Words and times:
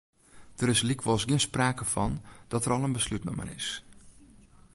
Der 0.59 0.69
is 0.73 0.81
lykwols 0.87 1.23
gjin 1.27 1.45
sprake 1.45 1.85
fan 1.93 2.13
dat 2.51 2.63
der 2.63 2.73
al 2.75 2.85
in 2.87 2.97
beslút 2.97 3.23
nommen 3.27 3.53
is. 3.59 3.69